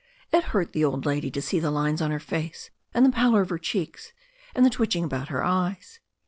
[0.31, 3.43] It hurt the old lady to see the lines on her face and the pallor
[3.43, 4.13] of her cheeks
[4.55, 5.99] and the twitching about her eyes.